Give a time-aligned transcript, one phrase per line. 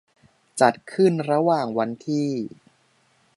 [0.61, 2.29] จัดขึ้นระหว่างวันที่